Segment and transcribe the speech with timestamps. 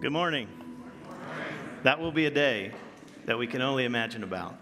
[0.00, 0.46] Good morning.
[1.82, 2.70] That will be a day
[3.26, 4.54] that we can only imagine about.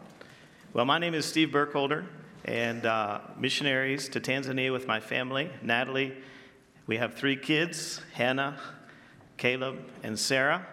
[0.73, 2.07] Well, my name is Steve Burkholder,
[2.47, 6.17] and uh, missionaries to Tanzania with my family, Natalie.
[6.87, 8.59] We have three kids Hannah,
[9.37, 10.67] Caleb, and Sarah,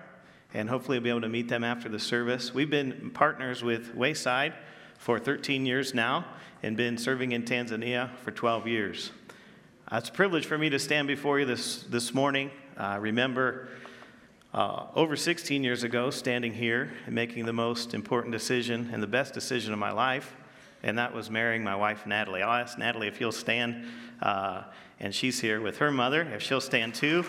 [0.54, 2.54] and hopefully we'll be able to meet them after the service.
[2.54, 4.54] We've been partners with Wayside
[4.98, 6.24] for 13 years now
[6.64, 9.12] and been serving in Tanzania for 12 years.
[9.92, 12.50] Uh, it's a privilege for me to stand before you this, this morning.
[12.78, 13.68] Uh, remember
[14.54, 19.08] uh, over 16 years ago, standing here and making the most important decision and the
[19.08, 20.36] best decision of my life,
[20.84, 22.44] and that was marrying my wife, Natalie.
[22.44, 23.86] I'll ask Natalie if you'll stand,
[24.22, 24.64] uh,
[25.00, 27.26] and she's here with her mother, if she'll stand too,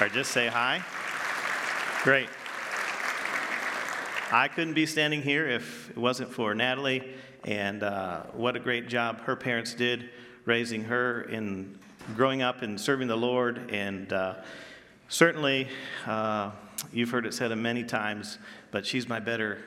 [0.00, 0.82] or just say hi.
[2.02, 2.28] Great.
[4.32, 7.14] I couldn't be standing here if it wasn't for Natalie,
[7.44, 10.10] and uh, what a great job her parents did
[10.44, 11.78] raising her in
[12.16, 14.34] growing up and serving the Lord, and uh,
[15.08, 15.68] Certainly,
[16.04, 16.50] uh,
[16.92, 18.38] you've heard it said many times,
[18.70, 19.58] but she's my better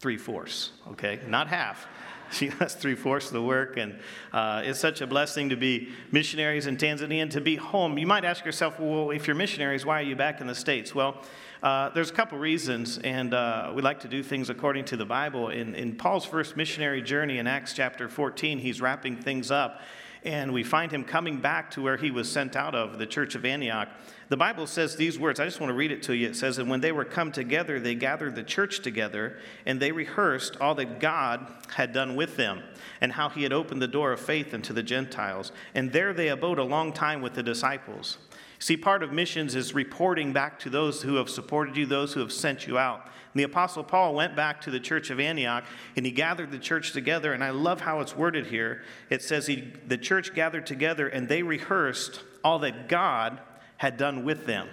[0.00, 1.20] three fourths, okay?
[1.26, 1.86] Not half.
[2.30, 3.98] She does three fourths of the work, and
[4.34, 7.96] uh, it's such a blessing to be missionaries in Tanzania and to be home.
[7.96, 10.94] You might ask yourself, well, if you're missionaries, why are you back in the States?
[10.94, 11.22] Well,
[11.62, 15.06] uh, there's a couple reasons, and uh, we like to do things according to the
[15.06, 15.48] Bible.
[15.48, 19.80] In, in Paul's first missionary journey in Acts chapter 14, he's wrapping things up,
[20.24, 23.34] and we find him coming back to where he was sent out of, the church
[23.34, 23.88] of Antioch.
[24.28, 25.40] The Bible says these words.
[25.40, 26.28] I just want to read it to you.
[26.28, 29.92] It says, And when they were come together, they gathered the church together, and they
[29.92, 32.62] rehearsed all that God had done with them,
[33.00, 35.52] and how he had opened the door of faith unto the Gentiles.
[35.74, 38.18] And there they abode a long time with the disciples.
[38.58, 42.20] See, part of missions is reporting back to those who have supported you, those who
[42.20, 43.08] have sent you out.
[43.32, 45.64] And the Apostle Paul went back to the church of Antioch
[45.96, 47.32] and he gathered the church together.
[47.32, 48.82] And I love how it's worded here.
[49.10, 53.40] It says he, the church gathered together and they rehearsed all that God
[53.76, 54.68] had done with them.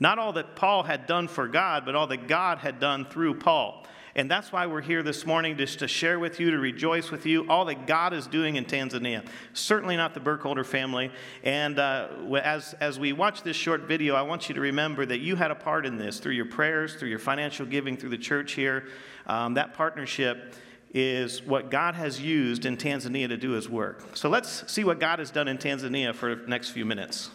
[0.00, 3.38] Not all that Paul had done for God, but all that God had done through
[3.38, 3.86] Paul.
[4.16, 7.26] And that's why we're here this morning, just to share with you, to rejoice with
[7.26, 9.26] you, all that God is doing in Tanzania.
[9.54, 11.10] Certainly not the Burkholder family.
[11.42, 12.08] And uh,
[12.42, 15.50] as, as we watch this short video, I want you to remember that you had
[15.50, 18.84] a part in this through your prayers, through your financial giving, through the church here.
[19.26, 20.54] Um, that partnership
[20.92, 24.16] is what God has used in Tanzania to do his work.
[24.16, 27.30] So let's see what God has done in Tanzania for the next few minutes.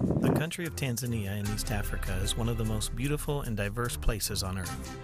[0.00, 3.98] The country of Tanzania in East Africa is one of the most beautiful and diverse
[3.98, 4.98] places on earth.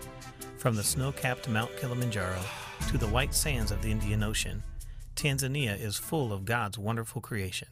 [0.57, 2.41] From the snow capped Mount Kilimanjaro
[2.89, 4.63] to the white sands of the Indian Ocean,
[5.15, 7.69] Tanzania is full of God's wonderful creation.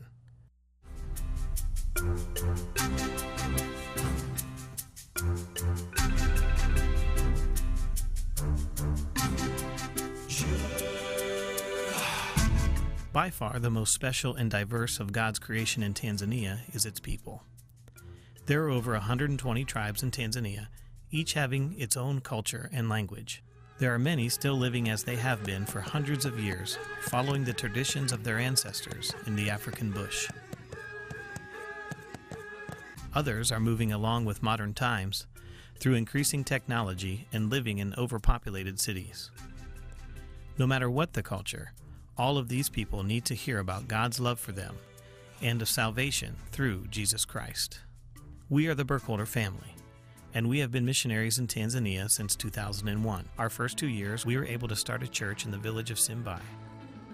[13.15, 17.45] By far, the most special and diverse of God's creation in Tanzania is its people.
[18.47, 20.67] There are over 120 tribes in Tanzania,
[21.13, 23.45] each having its own culture and language.
[23.79, 27.53] There are many still living as they have been for hundreds of years, following the
[27.53, 30.29] traditions of their ancestors in the African bush.
[33.15, 35.29] Others are moving along with modern times
[35.79, 39.31] through increasing technology and living in overpopulated cities.
[40.59, 41.75] No matter what the culture,
[42.17, 44.77] all of these people need to hear about God's love for them
[45.43, 47.81] and of salvation through Jesus Christ.
[48.49, 49.75] We are the Burkholder family,
[50.33, 53.29] and we have been missionaries in Tanzania since 2001.
[53.39, 55.97] Our first two years, we were able to start a church in the village of
[55.97, 56.41] Simbai.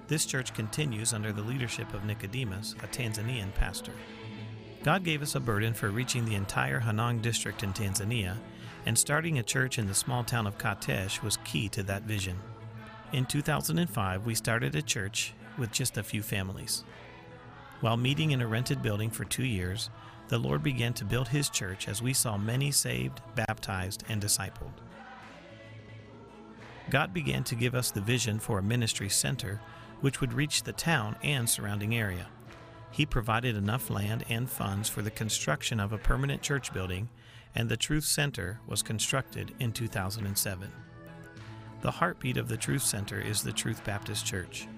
[0.06, 3.92] This church continues under the leadership of Nicodemus, a Tanzanian pastor.
[4.82, 8.36] God gave us a burden for reaching the entire Hanang district in Tanzania,
[8.86, 12.36] and starting a church in the small town of Katesh was key to that vision.
[13.12, 16.84] In 2005, we started a church with just a few families.
[17.80, 19.90] While meeting in a rented building for two years,
[20.28, 24.74] the Lord began to build His church as we saw many saved, baptized, and discipled.
[26.88, 29.60] God began to give us the vision for a ministry center
[30.00, 32.28] which would reach the town and surrounding area.
[32.92, 37.08] He provided enough land and funds for the construction of a permanent church building,
[37.56, 40.70] and the Truth Center was constructed in 2007.
[41.82, 44.68] The heartbeat of the Truth Center is the Truth Baptist Church.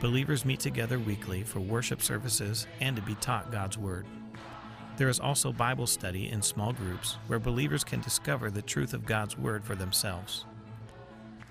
[0.00, 4.06] Believers meet together weekly for worship services and to be taught God's Word.
[4.96, 9.04] There is also Bible study in small groups where believers can discover the truth of
[9.04, 10.44] God's Word for themselves.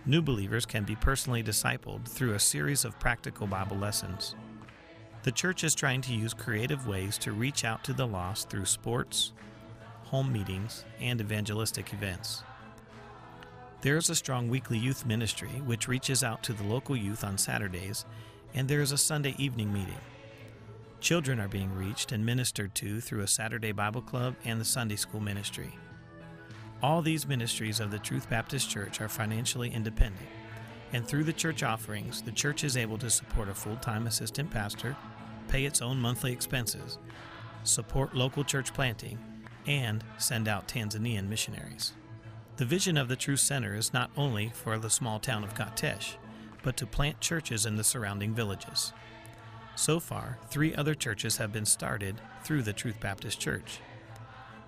[0.05, 4.35] New believers can be personally discipled through a series of practical Bible lessons.
[5.23, 8.65] The church is trying to use creative ways to reach out to the lost through
[8.65, 9.33] sports,
[10.03, 12.43] home meetings, and evangelistic events.
[13.83, 17.37] There is a strong weekly youth ministry which reaches out to the local youth on
[17.37, 18.05] Saturdays,
[18.53, 19.99] and there is a Sunday evening meeting.
[21.01, 24.95] Children are being reached and ministered to through a Saturday Bible Club and the Sunday
[24.95, 25.77] School Ministry.
[26.81, 30.29] All these ministries of the Truth Baptist Church are financially independent,
[30.93, 34.49] and through the church offerings, the church is able to support a full time assistant
[34.49, 34.95] pastor,
[35.49, 36.99] pay its own monthly expenses,
[37.65, 39.19] support local church planting,
[39.67, 41.91] and send out Tanzanian missionaries.
[42.55, 46.17] The vision of the Truth Center is not only for the small town of Katesh,
[46.61, 48.93] but to plant churches in the surrounding villages.
[49.75, 53.79] So far, three other churches have been started through the Truth Baptist Church.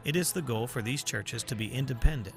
[0.03, 2.35] It is the goal for these churches to be independent.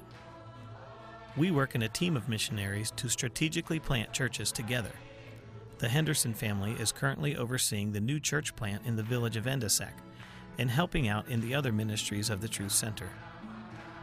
[1.35, 4.91] We work in a team of missionaries to strategically plant churches together.
[5.79, 9.93] The Henderson family is currently overseeing the new church plant in the village of Endasak
[10.59, 13.09] and helping out in the other ministries of the Truth Center.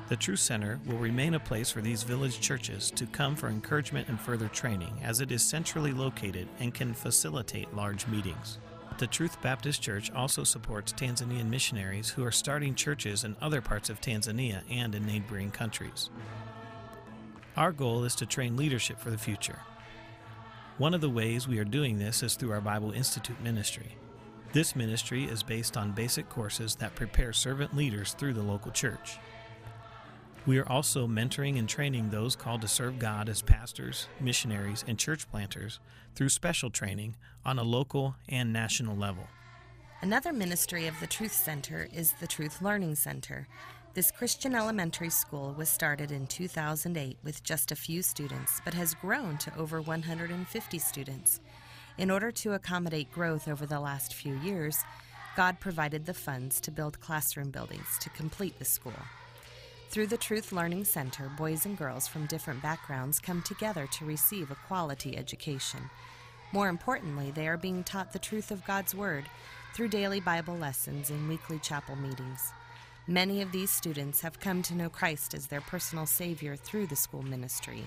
[0.09, 4.09] The Truth Center will remain a place for these village churches to come for encouragement
[4.09, 8.59] and further training, as it is centrally located and can facilitate large meetings.
[8.99, 13.91] The Truth Baptist Church also supports Tanzanian missionaries who are starting churches in other parts
[13.91, 16.09] of Tanzania and in neighboring countries.
[17.57, 19.59] Our goal is to train leadership for the future.
[20.79, 23.97] One of the ways we are doing this is through our Bible Institute ministry.
[24.53, 29.19] This ministry is based on basic courses that prepare servant leaders through the local church.
[30.47, 34.97] We are also mentoring and training those called to serve God as pastors, missionaries, and
[34.97, 35.81] church planters
[36.15, 39.25] through special training on a local and national level.
[40.03, 43.49] Another ministry of the Truth Center is the Truth Learning Center.
[43.95, 48.95] This Christian elementary school was started in 2008 with just a few students, but has
[48.95, 51.41] grown to over 150 students.
[51.99, 54.79] In order to accommodate growth over the last few years,
[55.35, 58.95] God provided the funds to build classroom buildings to complete the school.
[59.97, 64.51] Through the Truth Learning Center, boys and girls from different backgrounds come together to receive
[64.51, 65.81] a quality education.
[66.53, 69.25] More importantly, they are being taught the truth of God's Word
[69.73, 72.53] through daily Bible lessons and weekly chapel meetings.
[73.07, 76.95] Many of these students have come to know Christ as their personal Savior through the
[76.95, 77.83] school ministry.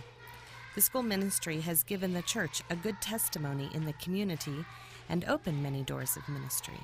[0.73, 4.65] The school ministry has given the church a good testimony in the community
[5.09, 6.79] and opened many doors of ministry.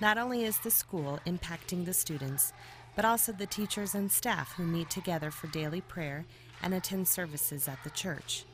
[0.00, 2.52] Not only is the school impacting the students,
[2.98, 6.26] but also the teachers and staff who meet together for daily prayer
[6.64, 8.44] and attend services at the church.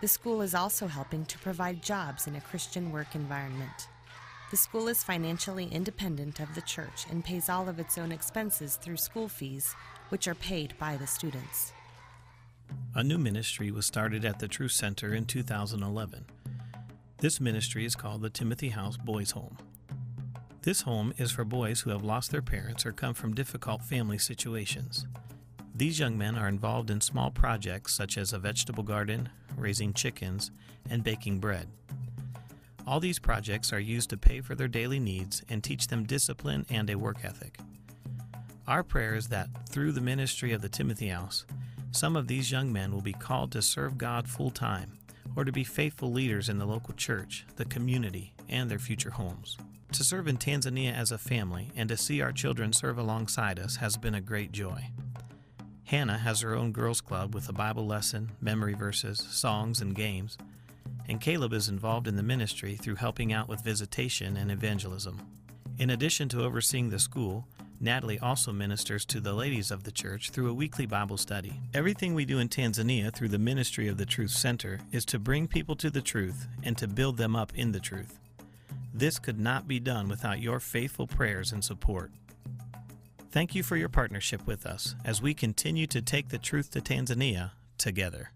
[0.00, 3.88] The school is also helping to provide jobs in a Christian work environment.
[4.50, 8.76] The school is financially independent of the church and pays all of its own expenses
[8.76, 9.74] through school fees,
[10.08, 11.74] which are paid by the students.
[12.94, 16.24] A new ministry was started at the Truth Center in 2011.
[17.18, 19.58] This ministry is called the Timothy House Boys Home.
[20.62, 24.16] This home is for boys who have lost their parents or come from difficult family
[24.16, 25.06] situations.
[25.74, 30.52] These young men are involved in small projects such as a vegetable garden, raising chickens,
[30.88, 31.66] and baking bread.
[32.86, 36.64] All these projects are used to pay for their daily needs and teach them discipline
[36.70, 37.58] and a work ethic.
[38.68, 41.44] Our prayer is that through the ministry of the Timothy House,
[41.90, 45.00] some of these young men will be called to serve God full time
[45.34, 49.58] or to be faithful leaders in the local church, the community, and their future homes.
[49.92, 53.76] To serve in Tanzania as a family and to see our children serve alongside us
[53.76, 54.88] has been a great joy.
[55.84, 60.38] Hannah has her own girls' club with a Bible lesson, memory verses, songs, and games,
[61.08, 65.20] and Caleb is involved in the ministry through helping out with visitation and evangelism.
[65.78, 67.46] In addition to overseeing the school,
[67.78, 71.60] Natalie also ministers to the ladies of the church through a weekly Bible study.
[71.74, 75.46] Everything we do in Tanzania through the ministry of the Truth Center is to bring
[75.46, 78.18] people to the truth and to build them up in the truth.
[78.94, 82.12] This could not be done without your faithful prayers and support.
[83.30, 86.80] Thank you for your partnership with us as we continue to take the truth to
[86.80, 88.30] Tanzania together.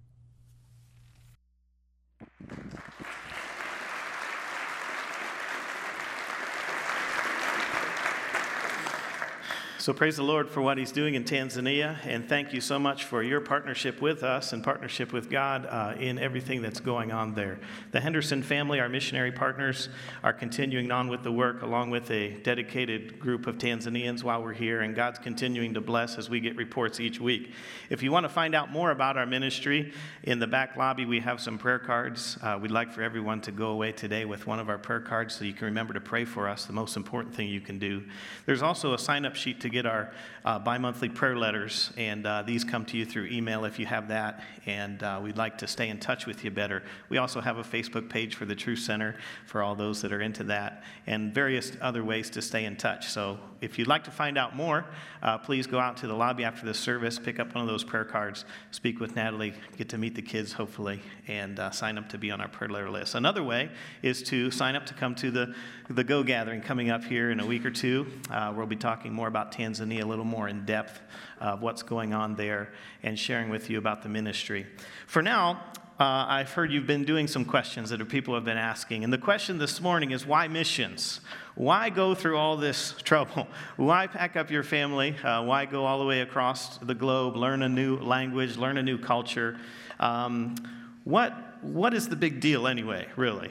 [9.87, 13.05] So praise the Lord for what He's doing in Tanzania, and thank you so much
[13.05, 17.35] for your partnership with us and partnership with God uh, in everything that's going on
[17.35, 17.61] there.
[17.93, 19.89] The Henderson family, our missionary partners,
[20.25, 24.55] are continuing on with the work along with a dedicated group of Tanzanians while we're
[24.55, 27.53] here, and God's continuing to bless as we get reports each week.
[27.89, 29.93] If you want to find out more about our ministry,
[30.25, 32.37] in the back lobby we have some prayer cards.
[32.43, 35.37] Uh, we'd like for everyone to go away today with one of our prayer cards
[35.37, 38.03] so you can remember to pray for us, the most important thing you can do.
[38.47, 40.11] There's also a sign up sheet to get our
[40.45, 43.85] uh, bi monthly prayer letters, and uh, these come to you through email if you
[43.85, 44.43] have that.
[44.65, 46.83] And uh, we'd like to stay in touch with you better.
[47.09, 50.23] We also have a Facebook page for the Truth Center for all those that are
[50.23, 53.09] into that, and various other ways to stay in touch.
[53.09, 54.87] So if you'd like to find out more,
[55.23, 57.85] uh, please go out to the lobby after the service, pick up one of those
[57.85, 62.09] prayer cards, speak with Natalie, get to meet the kids, hopefully, and uh, sign up
[62.11, 63.15] to be on our prayer letter list.
[63.15, 63.71] Another way
[64.03, 65.55] is to sign up to come to the,
[65.89, 68.07] the Go Gathering coming up here in a week or two.
[68.31, 71.01] Uh, we'll be talking more about Tanzania, a little more in depth
[71.41, 74.67] of what's going on there, and sharing with you about the ministry.
[75.07, 75.63] For now,
[75.99, 79.03] uh, I've heard you've been doing some questions that people have been asking.
[79.03, 81.21] And the question this morning is why missions?
[81.55, 83.49] Why go through all this trouble?
[83.77, 85.17] Why pack up your family?
[85.25, 88.83] Uh, why go all the way across the globe, learn a new language, learn a
[88.83, 89.59] new culture?
[89.99, 90.57] Um,
[91.05, 93.51] what, what is the big deal anyway, really?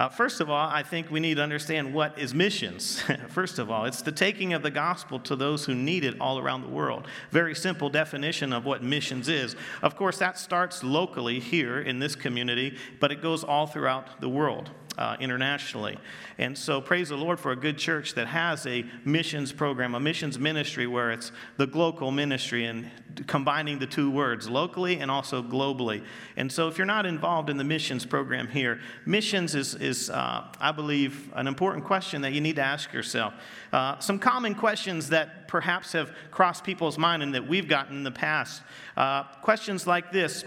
[0.00, 3.02] Uh, first of all, I think we need to understand what is missions.
[3.28, 6.38] first of all, it's the taking of the gospel to those who need it all
[6.38, 7.06] around the world.
[7.32, 9.56] Very simple definition of what missions is.
[9.82, 14.28] Of course, that starts locally here in this community, but it goes all throughout the
[14.30, 15.98] world uh, internationally.
[16.38, 20.00] And so, praise the Lord for a good church that has a missions program, a
[20.00, 22.90] missions ministry where it's the global ministry and
[23.26, 26.04] combining the two words, locally and also globally.
[26.36, 30.46] And so, if you're not involved in the missions program here, missions is, is uh,
[30.60, 33.34] I believe, an important question that you need to ask yourself.
[33.72, 38.04] Uh, some common questions that perhaps have crossed people's mind and that we've gotten in
[38.04, 38.62] the past.
[38.96, 40.44] Uh, questions like this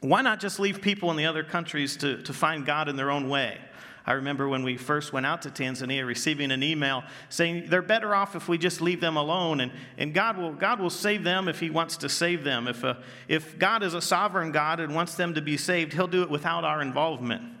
[0.00, 3.10] why not just leave people in the other countries to, to find God in their
[3.10, 3.58] own way?
[4.08, 8.14] I remember when we first went out to Tanzania receiving an email saying they're better
[8.14, 11.48] off if we just leave them alone and, and God, will, God will save them
[11.48, 12.68] if He wants to save them.
[12.68, 15.92] If, a, uh, if God is a sovereign God and wants them to be saved,
[15.92, 17.55] He'll do it without our involvement.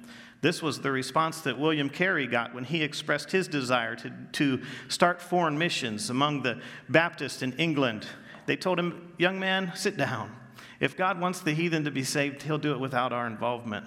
[0.46, 4.62] This was the response that William Carey got when he expressed his desire to, to
[4.86, 8.06] start foreign missions among the Baptists in England.
[8.46, 10.30] They told him, Young man, sit down.
[10.78, 13.86] If God wants the heathen to be saved, He'll do it without our involvement.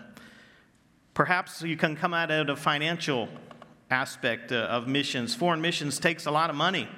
[1.13, 3.29] Perhaps you can come at it a financial
[3.89, 5.33] aspect uh, of missions.
[5.33, 6.89] Foreign missions takes a lot of money,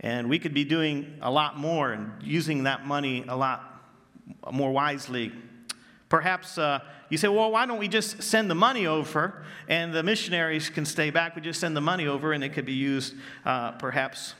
[0.00, 3.82] and we could be doing a lot more and using that money a lot
[4.52, 5.32] more wisely.
[6.08, 10.02] Perhaps uh, you say, well, why don't we just send the money over and the
[10.02, 11.34] missionaries can stay back?
[11.34, 14.34] We just send the money over and it could be used uh, perhaps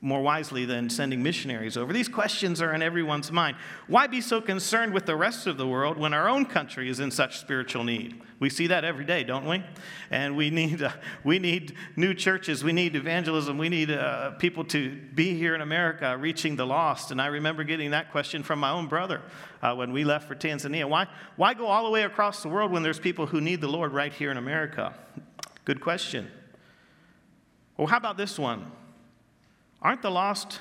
[0.00, 1.92] more wisely than sending missionaries over?
[1.92, 3.56] These questions are in everyone's mind.
[3.88, 7.00] Why be so concerned with the rest of the world when our own country is
[7.00, 8.20] in such spiritual need?
[8.38, 9.64] We see that every day, don't we?
[10.10, 10.92] And we need, uh,
[11.24, 12.62] we need new churches.
[12.62, 13.58] We need evangelism.
[13.58, 17.10] We need uh, people to be here in America reaching the lost.
[17.10, 19.22] And I remember getting that question from my own brother
[19.62, 20.88] uh, when we left for Tanzania.
[20.88, 23.68] Why, why go all the way across the world when there's people who need the
[23.68, 24.94] Lord right here in America?
[25.64, 26.30] Good question.
[27.76, 28.70] Well, how about this one?
[29.80, 30.60] Aren't the lost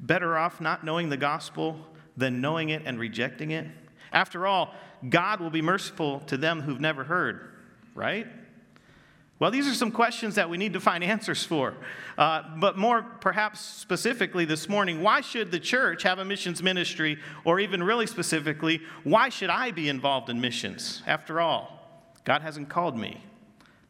[0.00, 1.78] better off not knowing the gospel
[2.16, 3.66] than knowing it and rejecting it?
[4.12, 4.74] After all,
[5.08, 7.52] God will be merciful to them who've never heard,
[7.94, 8.26] right?
[9.38, 11.74] Well, these are some questions that we need to find answers for.
[12.16, 17.18] Uh, but more perhaps specifically this morning, why should the church have a missions ministry?
[17.44, 21.02] Or even really specifically, why should I be involved in missions?
[21.06, 21.88] After all,
[22.24, 23.22] God hasn't called me.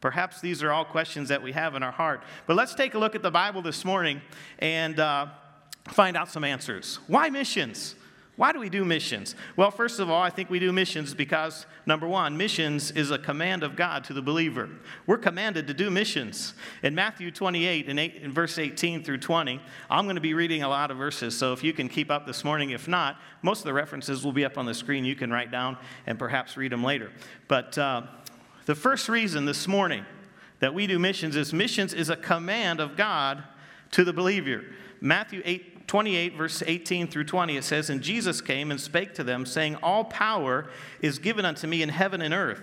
[0.01, 2.23] Perhaps these are all questions that we have in our heart.
[2.47, 4.21] But let's take a look at the Bible this morning
[4.59, 5.27] and uh,
[5.89, 6.99] find out some answers.
[7.07, 7.95] Why missions?
[8.39, 9.35] Why do we do missions?
[9.57, 13.17] Well, first of all, I think we do missions because, number one, missions is a
[13.17, 14.69] command of God to the believer.
[15.05, 16.53] We're commanded to do missions.
[16.81, 20.63] In Matthew 28, in, eight, in verse 18 through 20, I'm going to be reading
[20.63, 23.59] a lot of verses, so if you can keep up this morning, if not, most
[23.59, 25.03] of the references will be up on the screen.
[25.03, 25.77] You can write down
[26.07, 27.11] and perhaps read them later.
[27.49, 28.03] But uh,
[28.69, 30.05] the first reason this morning
[30.59, 33.43] that we do missions is missions is a command of God
[33.89, 34.63] to the believer.
[35.01, 39.23] Matthew 8, 28, verse 18 through 20, it says, And Jesus came and spake to
[39.23, 40.69] them, saying, All power
[41.01, 42.61] is given unto me in heaven and earth.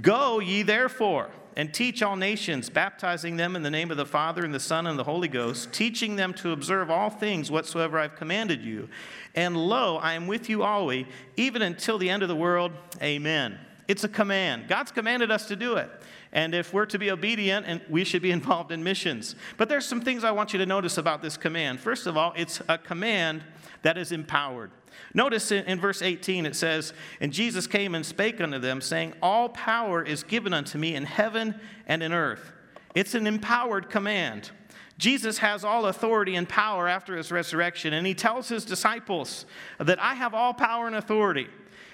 [0.00, 4.44] Go ye therefore and teach all nations, baptizing them in the name of the Father
[4.44, 8.14] and the Son and the Holy Ghost, teaching them to observe all things whatsoever I've
[8.14, 8.88] commanded you.
[9.34, 12.70] And lo, I am with you always, even until the end of the world.
[13.02, 13.58] Amen.
[13.88, 14.68] It's a command.
[14.68, 15.90] God's commanded us to do it.
[16.30, 19.34] And if we're to be obedient, and we should be involved in missions.
[19.56, 21.80] But there's some things I want you to notice about this command.
[21.80, 23.42] First of all, it's a command
[23.82, 24.70] that is empowered.
[25.14, 29.14] Notice in, in, verse 18 it says, And Jesus came and spake unto them, saying,
[29.22, 31.54] All power is given unto me in heaven
[31.86, 32.52] and in earth.
[32.94, 34.50] It's an empowered command.
[34.98, 39.46] Jesus has all authority and power after his resurrection, and he tells his disciples
[39.78, 41.46] that I have all power and authority.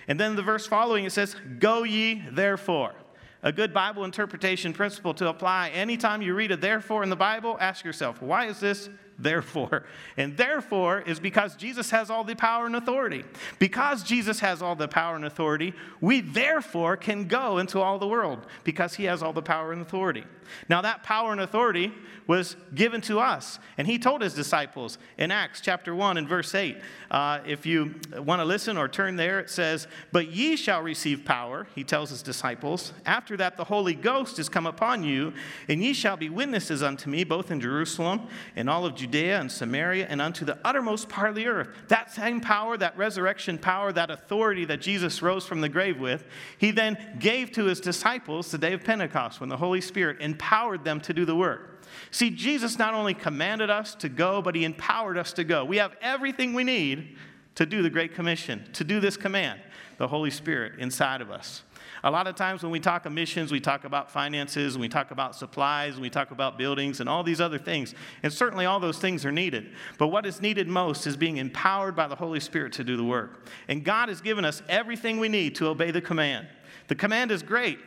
[0.09, 2.95] And then the verse following it says, Go ye therefore.
[3.43, 7.59] A good Bible interpretation principle to apply anytime you read a therefore in the Bible,
[7.61, 9.85] ask yourself, why is this therefore.
[10.17, 13.25] And therefore is because Jesus has all the power and authority.
[13.59, 18.07] Because Jesus has all the power and authority, we therefore can go into all the
[18.07, 20.25] world because he has all the power and authority.
[20.69, 21.93] Now, that power and authority
[22.27, 23.59] was given to us.
[23.77, 26.79] And he told his disciples in Acts chapter 1 and verse 8.
[27.11, 31.25] Uh, if you want to listen or turn there, it says, But ye shall receive
[31.25, 32.93] power, he tells his disciples.
[33.05, 35.33] After that, the Holy Ghost is come upon you,
[35.69, 39.51] and ye shall be witnesses unto me, both in Jerusalem, and all of Judea and
[39.51, 41.69] Samaria, and unto the uttermost part of the earth.
[41.89, 46.25] That same power, that resurrection power, that authority that Jesus rose from the grave with,
[46.59, 50.85] he then gave to his disciples the day of Pentecost when the Holy Spirit empowered
[50.85, 51.87] them to do the work.
[52.11, 55.65] See, Jesus not only commanded us to go, but he empowered us to go.
[55.65, 57.17] We have everything we need
[57.55, 59.61] to do the Great Commission, to do this command,
[59.97, 61.63] the Holy Spirit inside of us.
[62.03, 64.89] A lot of times when we talk of missions, we talk about finances, and we
[64.89, 67.95] talk about supplies, and we talk about buildings, and all these other things.
[68.25, 69.71] And certainly all those things are needed.
[69.97, 73.05] But what is needed most is being empowered by the Holy Spirit to do the
[73.05, 73.47] work.
[73.69, 76.49] And God has given us everything we need to obey the command.
[76.89, 77.79] The command is great,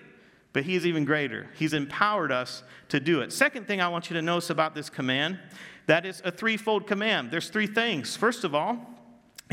[0.58, 1.46] but He is even greater.
[1.54, 3.32] He's empowered us to do it.
[3.32, 5.38] Second thing I want you to notice about this command
[5.86, 7.30] that is a threefold command.
[7.30, 8.16] There's three things.
[8.16, 8.80] First of all,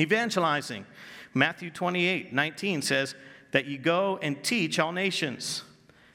[0.01, 0.87] evangelizing.
[1.35, 3.15] Matthew 28 19 says
[3.51, 5.63] that you go and teach all nations.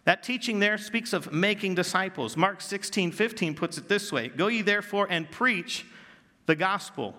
[0.06, 2.36] That teaching there speaks of making disciples.
[2.36, 5.86] Mark 16 15 puts it this way Go ye therefore and preach
[6.48, 7.14] the gospel.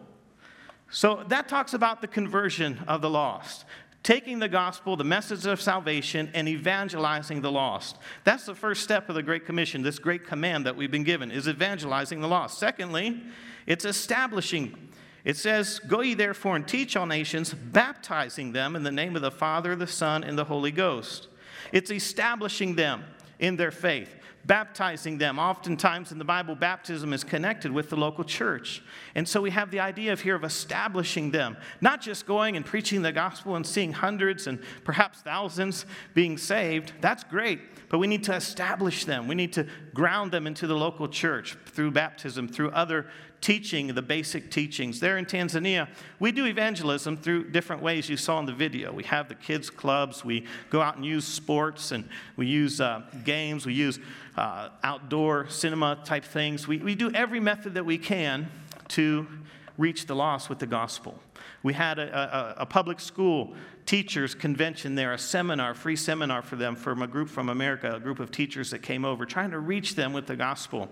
[0.91, 3.65] So that talks about the conversion of the lost
[4.03, 7.97] taking the gospel, the message of salvation, and evangelizing the lost.
[8.25, 11.31] That's the first step of the Great Commission, this great command that we've been given,
[11.31, 12.59] is evangelizing the lost.
[12.59, 13.23] Secondly,
[13.67, 14.89] it's establishing.
[15.25, 19.23] It says, Go ye therefore and teach all nations, baptizing them in the name of
[19.23, 21.29] the Father, the Son, and the Holy Ghost.
[21.73, 23.05] It's establishing them
[23.41, 24.15] in their faith
[24.47, 25.39] baptizing them.
[25.39, 28.83] Oftentimes in the Bible, baptism is connected with the local church.
[29.15, 32.65] And so we have the idea of here of establishing them, not just going and
[32.65, 36.93] preaching the gospel and seeing hundreds and perhaps thousands being saved.
[37.01, 39.29] That's great, but we need to establish them.
[39.29, 43.07] We need to ground them into the local church through baptism, through other
[43.41, 45.01] teaching the basic teachings.
[45.01, 48.93] There in Tanzania, we do evangelism through different ways you saw in the video.
[48.93, 53.03] We have the kids' clubs, we go out and use sports, and we use uh,
[53.25, 53.99] games, we use
[54.37, 56.69] uh, outdoor cinema type things.
[56.69, 58.49] We, we do every method that we can
[58.89, 59.27] to
[59.79, 61.19] reach the lost with the gospel.
[61.63, 63.55] We had a, a, a, public school
[63.87, 68.01] teachers convention there, a seminar, free seminar for them from a group from America, a
[68.01, 70.89] group of teachers that came over, trying to reach them with the gospel.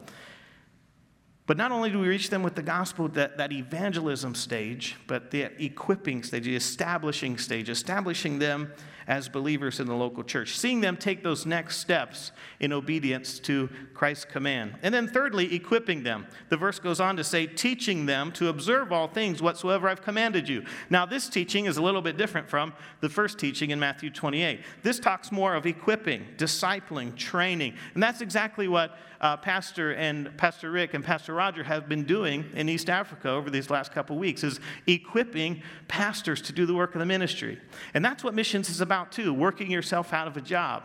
[1.48, 5.30] But not only do we reach them with the gospel, that, that evangelism stage, but
[5.30, 8.70] the equipping stage, the establishing stage, establishing them
[9.09, 13.71] as believers in the local church, seeing them take those next steps in obedience to
[13.94, 14.77] Christ's command.
[14.83, 16.27] And then, thirdly, equipping them.
[16.51, 20.47] The verse goes on to say, teaching them to observe all things whatsoever I've commanded
[20.49, 20.64] you.
[20.90, 24.61] Now, this teaching is a little bit different from the first teaching in Matthew 28.
[24.83, 27.75] This talks more of equipping, discipling, training.
[27.94, 32.44] And that's exactly what uh, Pastor and Pastor Rick and Pastor Roger have been doing
[32.55, 36.94] in East Africa over these last couple weeks is equipping pastors to do the work
[36.94, 37.59] of the ministry.
[37.94, 40.82] And that's what missions is about too, working yourself out of a job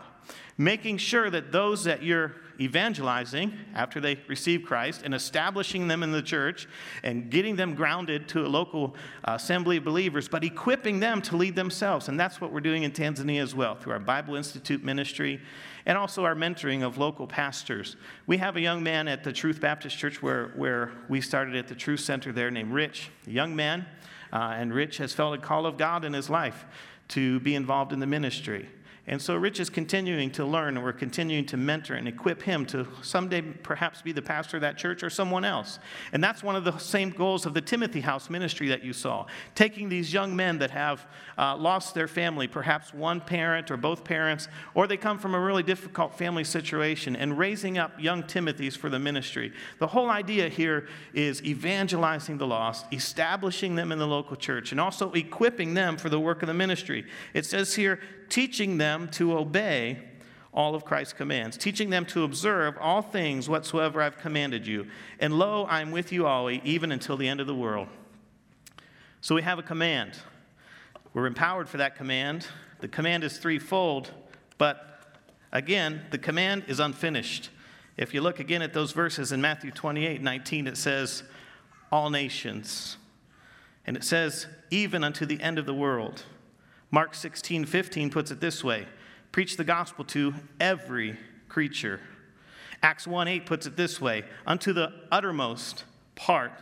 [0.56, 6.12] making sure that those that you're evangelizing after they receive Christ and establishing them in
[6.12, 6.68] the church
[7.02, 11.36] and getting them grounded to a local uh, assembly of believers, but equipping them to
[11.36, 12.08] lead themselves.
[12.08, 15.40] And that's what we're doing in Tanzania as well through our Bible Institute ministry
[15.84, 17.96] and also our mentoring of local pastors.
[18.28, 21.66] We have a young man at the Truth Baptist Church where, where we started at
[21.66, 23.84] the Truth Center there named Rich, a young man,
[24.32, 26.64] uh, and Rich has felt a call of God in his life
[27.08, 28.68] to be involved in the ministry.
[29.06, 32.64] And so Rich is continuing to learn, and we're continuing to mentor and equip him
[32.66, 35.78] to someday perhaps be the pastor of that church or someone else.
[36.12, 39.26] And that's one of the same goals of the Timothy House ministry that you saw.
[39.54, 44.04] Taking these young men that have uh, lost their family, perhaps one parent or both
[44.04, 48.74] parents, or they come from a really difficult family situation, and raising up young Timothys
[48.74, 49.52] for the ministry.
[49.80, 54.80] The whole idea here is evangelizing the lost, establishing them in the local church, and
[54.80, 57.04] also equipping them for the work of the ministry.
[57.34, 59.98] It says here, teaching them to obey
[60.54, 64.86] all of Christ's commands, teaching them to observe all things whatsoever I've commanded you.
[65.18, 67.88] And lo, I'm with you always, even until the end of the world.
[69.20, 70.12] So we have a command.
[71.12, 72.46] We're empowered for that command.
[72.80, 74.12] The command is threefold,
[74.58, 75.00] but
[75.52, 77.50] again, the command is unfinished.
[77.96, 81.22] If you look again at those verses in Matthew 28 19, it says,
[81.90, 82.96] All nations.
[83.86, 86.24] And it says, Even unto the end of the world.
[86.94, 88.86] Mark 16, 15 puts it this way
[89.32, 91.98] preach the gospel to every creature.
[92.84, 95.82] Acts 1 8 puts it this way unto the uttermost
[96.14, 96.52] part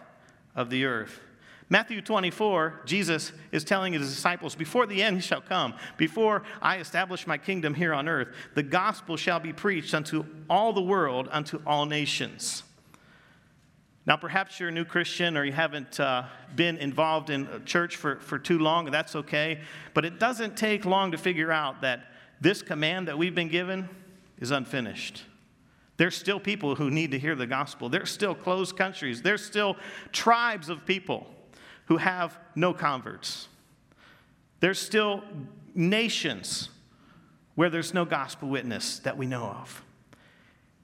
[0.57, 1.21] of the earth.
[1.69, 7.27] Matthew 24, Jesus is telling his disciples, Before the end shall come, before I establish
[7.27, 11.61] my kingdom here on earth, the gospel shall be preached unto all the world, unto
[11.67, 12.63] all nations.
[14.05, 16.25] Now, perhaps you're a new Christian or you haven't uh,
[16.57, 19.61] been involved in church for, for too long, and that's okay.
[19.95, 22.07] But it doesn't take long to figure out that
[22.41, 23.89] this command that we've been given
[24.41, 25.23] is unfinished.
[25.99, 27.89] There's still people who need to hear the gospel.
[27.89, 29.23] There's still closed countries.
[29.23, 29.77] There's still
[30.11, 31.29] tribes of people
[31.87, 33.47] who have no converts.
[34.59, 35.23] There's still
[35.75, 36.71] nations
[37.55, 39.85] where there's no gospel witness that we know of.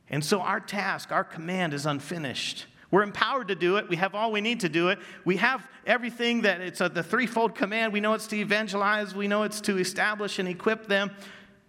[0.09, 2.67] And so our task, our command is unfinished.
[2.91, 3.89] We're empowered to do it.
[3.89, 4.99] We have all we need to do it.
[5.25, 7.93] We have everything that it's a, the threefold command.
[7.93, 11.11] We know it's to evangelize, we know it's to establish and equip them,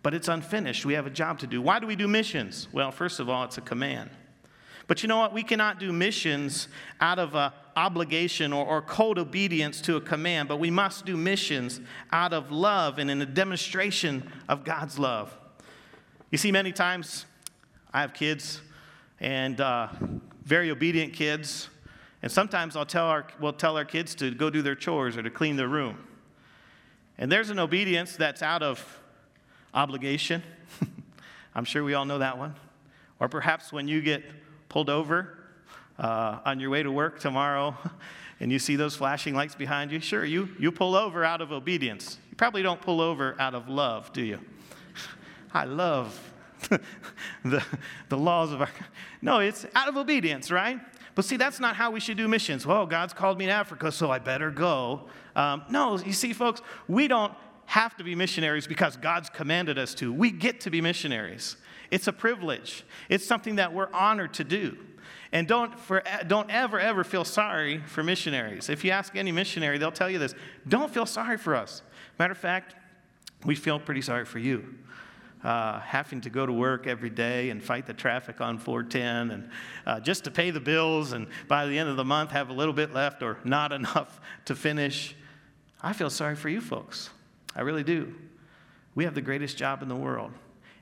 [0.02, 0.86] but it's unfinished.
[0.86, 1.62] We have a job to do.
[1.62, 2.70] Why do we do missions?
[2.72, 4.10] Well, first of all, it's a command.
[4.88, 5.34] But you know what?
[5.34, 6.68] We cannot do missions
[7.00, 11.16] out of an obligation or, or cold obedience to a command, but we must do
[11.16, 11.80] missions
[12.12, 15.38] out of love and in a demonstration of God's love.
[16.32, 17.26] You see, many times
[17.94, 18.62] I have kids
[19.20, 19.90] and uh,
[20.50, 21.70] very obedient kids,
[22.24, 25.22] and sometimes I'll tell our, we'll tell our kids to go do their chores or
[25.22, 25.96] to clean their room.
[27.20, 29.00] And there's an obedience that's out of
[29.76, 30.42] obligation.
[31.56, 32.56] I'm sure we all know that one.
[33.20, 34.24] Or perhaps when you get
[34.70, 35.38] pulled over
[36.00, 37.78] uh, on your way to work tomorrow
[38.40, 41.52] and you see those flashing lights behind you, sure, you, you pull over out of
[41.52, 42.18] obedience.
[42.32, 44.40] You probably don't pull over out of love, do you?
[45.54, 46.29] I love
[47.44, 47.64] the,
[48.10, 48.70] the laws of our.
[49.22, 50.80] No, it's out of obedience, right?
[51.16, 52.66] But see, that's not how we should do missions.
[52.66, 55.08] Well, God's called me to Africa, so I better go.
[55.36, 57.34] Um, no, you see, folks, we don't
[57.66, 60.12] have to be missionaries because God's commanded us to.
[60.14, 61.58] We get to be missionaries.
[61.92, 64.78] It's a privilege, it's something that we're honored to do.
[65.32, 68.70] And don't, for, don't ever, ever feel sorry for missionaries.
[68.70, 70.34] If you ask any missionary, they'll tell you this.
[70.68, 71.84] Don't feel sorry for us.
[72.18, 72.76] Matter of fact,
[73.46, 74.76] we feel pretty sorry for you.
[75.44, 79.50] Uh, having to go to work every day and fight the traffic on 410 and
[79.86, 82.54] uh, just to pay the bills and by the end of the month have a
[82.54, 85.16] little bit left or not enough to finish.
[85.82, 87.10] I feel sorry for you folks.
[87.56, 88.14] I really do.
[88.96, 90.34] We have the greatest job in the world.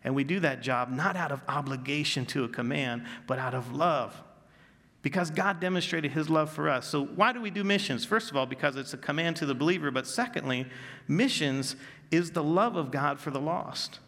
[0.04, 3.76] And we do that job not out of obligation to a command, but out of
[3.76, 4.16] love.
[5.02, 6.88] Because God demonstrated his love for us.
[6.88, 8.06] So, why do we do missions?
[8.06, 9.92] First of all, because it's a command to the believer.
[9.92, 10.66] But secondly,
[11.08, 11.76] missions
[12.12, 14.00] is the love of God for the lost.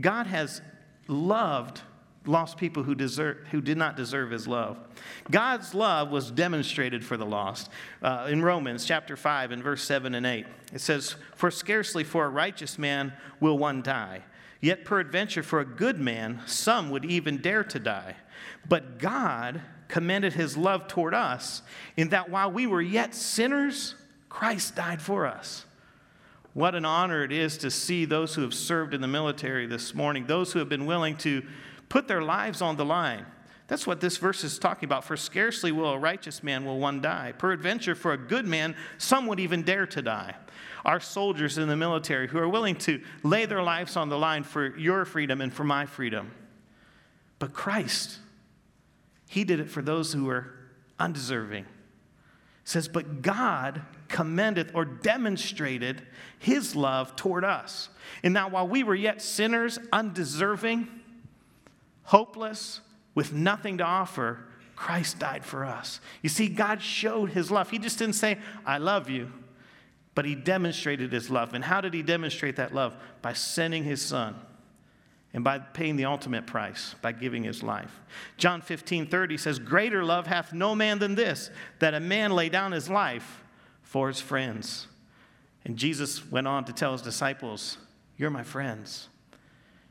[0.00, 0.60] God has
[1.08, 1.82] loved
[2.24, 4.78] lost people who, deserve, who did not deserve his love.
[5.28, 7.68] God's love was demonstrated for the lost.
[8.00, 12.24] Uh, in Romans chapter 5 and verse 7 and 8, it says, For scarcely for
[12.24, 14.22] a righteous man will one die
[14.62, 18.14] Yet, peradventure, for a good man, some would even dare to die.
[18.66, 21.62] But God commended his love toward us
[21.96, 23.96] in that while we were yet sinners,
[24.28, 25.66] Christ died for us.
[26.54, 29.94] What an honor it is to see those who have served in the military this
[29.94, 31.42] morning, those who have been willing to
[31.88, 33.24] put their lives on the line.
[33.68, 35.04] That's what this verse is talking about.
[35.04, 37.32] For scarcely will a righteous man will one die.
[37.32, 40.34] Peradventure, for a good man, some would even dare to die
[40.84, 44.42] our soldiers in the military who are willing to lay their lives on the line
[44.42, 46.32] for your freedom and for my freedom.
[47.38, 48.18] But Christ,
[49.28, 50.52] He did it for those who were
[50.98, 51.64] undeserving.
[51.64, 51.68] It
[52.68, 56.02] says, But God commendeth or demonstrated
[56.38, 57.88] His love toward us.
[58.22, 60.86] And now, while we were yet sinners, undeserving,
[62.04, 62.80] hopeless,
[63.14, 64.44] with nothing to offer,
[64.76, 66.00] Christ died for us.
[66.22, 67.70] You see, God showed his love.
[67.70, 69.32] He just didn't say, I love you.
[70.14, 71.54] But he demonstrated his love.
[71.54, 72.96] And how did he demonstrate that love?
[73.22, 74.34] By sending his son
[75.32, 78.00] and by paying the ultimate price, by giving his life.
[78.36, 82.48] John 15 30 says, Greater love hath no man than this, that a man lay
[82.48, 83.41] down his life
[83.92, 84.86] for his friends.
[85.66, 87.76] And Jesus went on to tell his disciples,
[88.16, 89.10] You're my friends.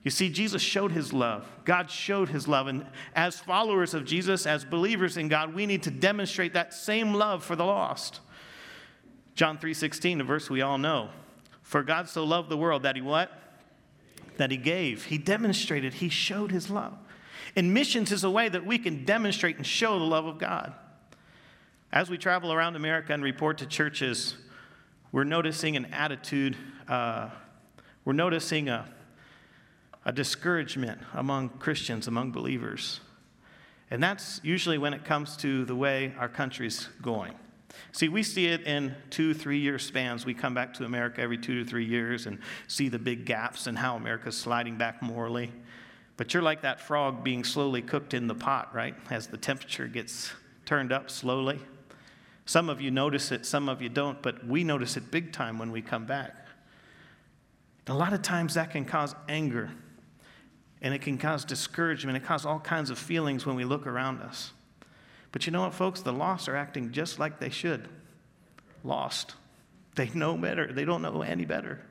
[0.02, 1.48] You see, Jesus showed his love.
[1.66, 2.66] God showed his love.
[2.66, 7.14] And as followers of Jesus, as believers in God, we need to demonstrate that same
[7.14, 8.22] love for the lost.
[9.36, 11.12] John 3:16, a verse we all know.
[11.62, 13.32] For God so loved the world that he what?
[14.38, 15.06] That he gave.
[15.06, 16.98] He demonstrated, he showed his love.
[17.56, 20.74] And missions is a way that we can demonstrate and show the love of God.
[21.94, 24.36] As we travel around America and report to churches,
[25.12, 26.56] we're noticing an attitude,
[26.88, 27.30] uh,
[28.06, 28.90] we're noticing a,
[30.06, 33.02] a discouragement among Christians, among believers.
[33.90, 37.34] And that's usually when it comes to the way our country's going.
[37.92, 40.26] See, we see it in two, three year spans.
[40.26, 43.68] We come back to America every two to three years and see the big gaps
[43.68, 45.52] and how America's sliding back morally.
[46.16, 48.96] But you're like that frog being slowly cooked in the pot, right?
[49.10, 50.32] As the temperature gets
[50.66, 51.60] turned up slowly.
[52.46, 55.60] Some of you notice it, some of you don't, but we notice it big time
[55.60, 56.36] when we come back.
[57.88, 59.72] A lot of times that can cause anger
[60.82, 62.18] and it can cause discouragement.
[62.18, 64.52] It causes all kinds of feelings when we look around us.
[65.32, 66.02] But you know what, folks?
[66.02, 67.88] The lost are acting just like they should.
[68.84, 69.36] Lost.
[69.96, 70.74] They know better.
[70.74, 71.82] They don't know any better.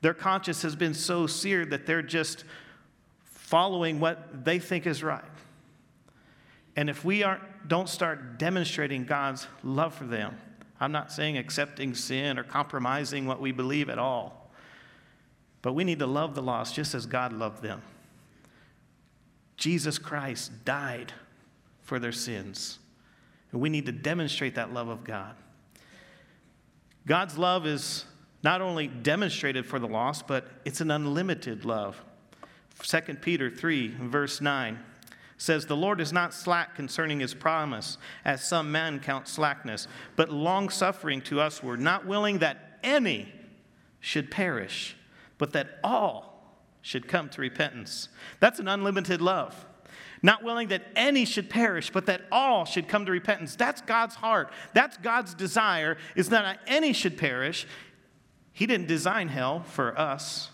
[0.00, 2.44] Their conscience has been so seared that they're just
[3.24, 5.22] following what they think is right.
[6.76, 10.36] And if we aren't, don't start demonstrating God's love for them,
[10.80, 14.50] I'm not saying accepting sin or compromising what we believe at all,
[15.62, 17.80] but we need to love the lost just as God loved them.
[19.56, 21.12] Jesus Christ died
[21.82, 22.80] for their sins,
[23.52, 25.36] and we need to demonstrate that love of God.
[27.06, 28.04] God's love is
[28.42, 32.02] not only demonstrated for the lost, but it's an unlimited love.
[32.82, 34.78] 2 Peter 3, verse 9
[35.36, 40.30] says, The Lord is not slack concerning his promise, as some men count slackness, but
[40.30, 43.32] long suffering to us, we're not willing that any
[44.00, 44.96] should perish,
[45.38, 48.08] but that all should come to repentance.
[48.40, 49.66] That's an unlimited love.
[50.22, 53.56] Not willing that any should perish, but that all should come to repentance.
[53.56, 54.50] That's God's heart.
[54.72, 57.66] That's God's desire, is not that any should perish.
[58.52, 60.50] He didn't design hell for us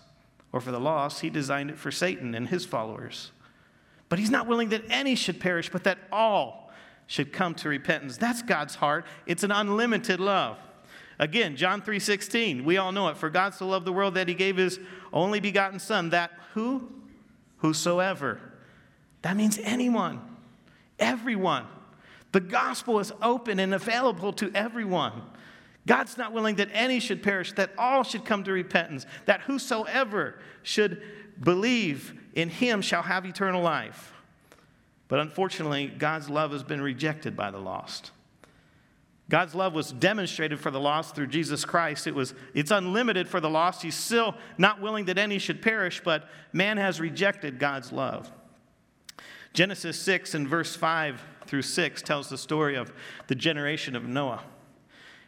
[0.51, 3.31] or for the lost, He designed it for Satan and his followers.
[4.11, 6.69] But He's not willing that any should perish, but that all
[7.07, 8.17] should come to repentance.
[8.17, 9.05] That's God's heart.
[9.25, 10.57] It's an unlimited love.
[11.17, 13.15] Again, John 3:16, we all know it.
[13.15, 14.81] For God so loved the world that he gave his
[15.13, 16.91] only begotten son that who
[17.59, 18.41] whosoever.
[19.21, 20.19] That means anyone.
[20.99, 21.67] Everyone.
[22.33, 25.21] The gospel is open and available to everyone.
[25.87, 30.37] God's not willing that any should perish, that all should come to repentance, that whosoever
[30.63, 31.01] should
[31.39, 34.13] believe in him shall have eternal life.
[35.07, 38.11] But unfortunately, God's love has been rejected by the lost.
[39.31, 42.05] God's love was demonstrated for the lost through Jesus Christ.
[42.05, 43.81] It was, it's unlimited for the lost.
[43.81, 48.29] He's still not willing that any should perish, but man has rejected God's love.
[49.53, 52.91] Genesis 6 and verse 5 through 6 tells the story of
[53.27, 54.43] the generation of Noah.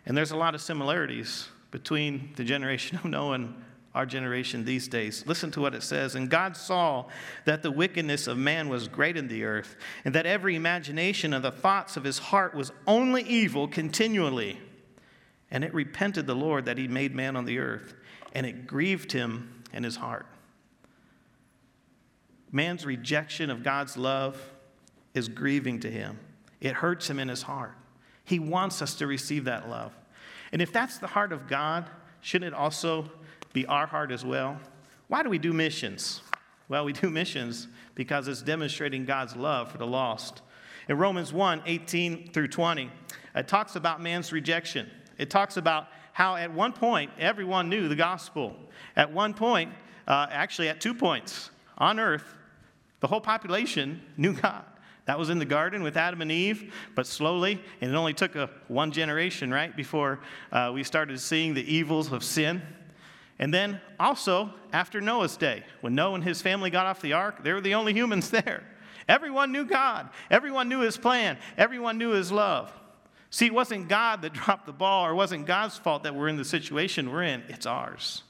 [0.05, 3.63] And there's a lot of similarities between the generation of Noah and
[3.95, 5.23] our generation these days.
[5.27, 6.15] Listen to what it says.
[6.15, 7.05] And God saw
[7.45, 11.43] that the wickedness of man was great in the earth, and that every imagination of
[11.43, 14.59] the thoughts of his heart was only evil continually.
[15.51, 17.93] And it repented the Lord that he made man on the earth,
[18.33, 20.25] and it grieved him in his heart.
[22.51, 24.39] Man's rejection of God's love
[25.13, 26.19] is grieving to him,
[26.61, 27.75] it hurts him in his heart.
[28.25, 29.93] He wants us to receive that love.
[30.51, 31.89] And if that's the heart of God,
[32.21, 33.11] shouldn't it also
[33.53, 34.59] be our heart as well?
[35.07, 36.21] Why do we do missions?
[36.67, 40.41] Well, we do missions because it's demonstrating God's love for the lost.
[40.89, 42.89] In Romans 1 18 through 20,
[43.35, 44.89] it talks about man's rejection.
[45.17, 48.55] It talks about how at one point everyone knew the gospel.
[48.95, 49.71] At one point,
[50.07, 52.35] uh, actually at two points on earth,
[52.99, 54.63] the whole population knew God.
[55.05, 58.35] That was in the garden with Adam and Eve, but slowly, and it only took
[58.35, 62.61] a, one generation, right, before uh, we started seeing the evils of sin.
[63.39, 67.43] And then also after Noah's day, when Noah and his family got off the ark,
[67.43, 68.63] they were the only humans there.
[69.07, 72.71] Everyone knew God, everyone knew his plan, everyone knew his love.
[73.29, 76.29] See, it wasn't God that dropped the ball, or it wasn't God's fault that we're
[76.29, 78.23] in the situation we're in, it's ours.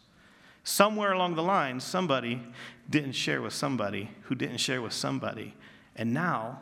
[0.63, 2.41] Somewhere along the line, somebody
[2.89, 5.53] didn't share with somebody who didn't share with somebody
[5.95, 6.61] and now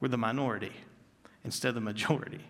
[0.00, 0.72] we're the minority
[1.44, 2.44] instead of the majority.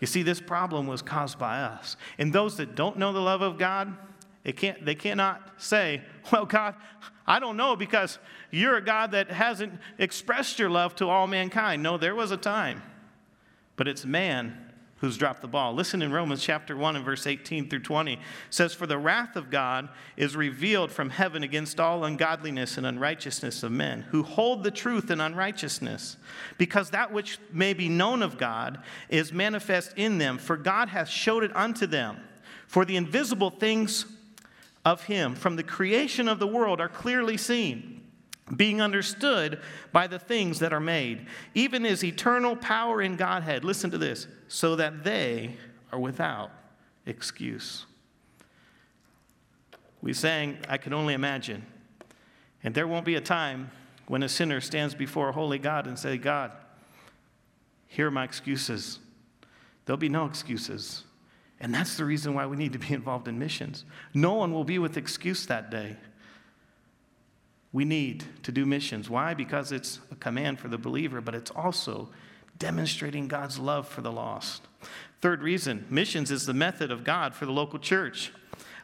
[0.00, 1.96] You see, this problem was caused by us.
[2.18, 3.94] And those that don't know the love of God,
[4.42, 6.74] they, can't, they cannot say, Well, God,
[7.26, 8.18] I don't know because
[8.50, 11.82] you're a God that hasn't expressed your love to all mankind.
[11.82, 12.82] No, there was a time.
[13.76, 15.72] But it's man who's dropped the ball.
[15.72, 18.18] Listen in Romans chapter 1 and verse 18 through 20 It
[18.50, 23.62] says for the wrath of God is revealed from heaven against all ungodliness and unrighteousness
[23.62, 26.18] of men who hold the truth in unrighteousness
[26.58, 31.08] because that which may be known of God is manifest in them for God hath
[31.08, 32.18] showed it unto them
[32.66, 34.04] for the invisible things
[34.84, 38.00] of him from the creation of the world are clearly seen
[38.56, 39.60] being understood
[39.92, 43.64] by the things that are made, even his eternal power in Godhead.
[43.64, 45.56] Listen to this so that they
[45.92, 46.50] are without
[47.06, 47.86] excuse.
[50.02, 51.64] We sang, I can only imagine.
[52.62, 53.70] And there won't be a time
[54.06, 56.52] when a sinner stands before a holy God and say, God,
[57.86, 58.98] here are my excuses.
[59.84, 61.04] There'll be no excuses.
[61.60, 63.84] And that's the reason why we need to be involved in missions.
[64.14, 65.96] No one will be with excuse that day.
[67.72, 69.08] We need to do missions.
[69.08, 69.34] Why?
[69.34, 72.08] Because it's a command for the believer, but it's also
[72.58, 74.62] demonstrating God's love for the lost.
[75.20, 78.32] Third reason missions is the method of God for the local church.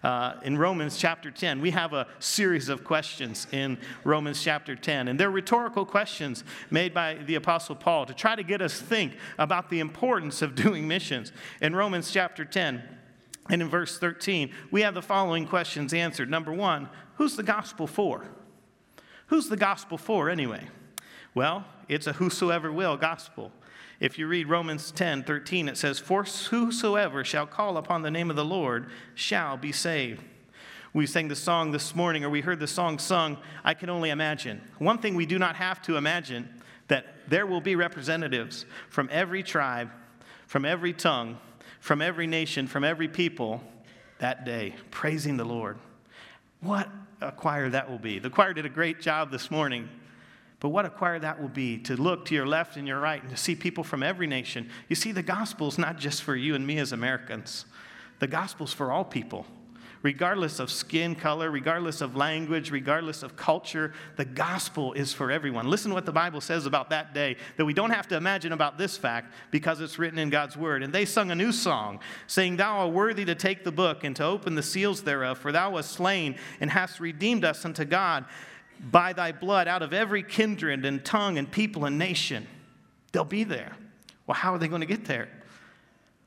[0.06, 5.08] Uh, in Romans chapter 10, we have a series of questions in Romans chapter 10,
[5.08, 9.14] and they're rhetorical questions made by the Apostle Paul to try to get us think
[9.36, 11.32] about the importance of doing missions.
[11.60, 12.84] In Romans chapter 10,
[13.50, 16.30] and in verse 13, we have the following questions answered.
[16.30, 18.28] Number one, who's the gospel for?
[19.26, 20.68] Who's the gospel for anyway?
[21.34, 23.50] Well, it's a whosoever will gospel.
[23.98, 28.30] If you read Romans 10 13, it says, For whosoever shall call upon the name
[28.30, 30.22] of the Lord shall be saved.
[30.92, 34.10] We sang the song this morning, or we heard the song sung, I can only
[34.10, 34.62] imagine.
[34.78, 36.48] One thing we do not have to imagine
[36.88, 39.90] that there will be representatives from every tribe,
[40.46, 41.38] from every tongue,
[41.80, 43.62] from every nation, from every people
[44.18, 45.78] that day, praising the Lord.
[46.60, 46.88] What
[47.20, 48.18] a choir that will be.
[48.18, 49.88] The choir did a great job this morning.
[50.66, 53.22] But what a choir that will be to look to your left and your right
[53.22, 54.68] and to see people from every nation.
[54.88, 57.66] You see, the gospel is not just for you and me as Americans,
[58.18, 59.46] the gospel is for all people
[60.02, 63.92] regardless of skin color, regardless of language, regardless of culture.
[64.16, 65.68] The gospel is for everyone.
[65.68, 68.52] Listen to what the Bible says about that day that we don't have to imagine
[68.52, 70.82] about this fact because it's written in God's word.
[70.82, 74.14] And they sung a new song, saying, Thou art worthy to take the book and
[74.16, 78.26] to open the seals thereof, for thou wast slain and hast redeemed us unto God
[78.80, 82.46] by thy blood out of every kindred and tongue and people and nation.
[83.12, 83.76] They'll be there.
[84.26, 85.28] Well, how are they going to get there?